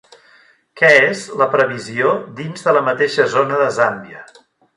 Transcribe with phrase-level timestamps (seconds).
[0.79, 4.27] Què és la previsió dins de la mateixa zona de Zàmbia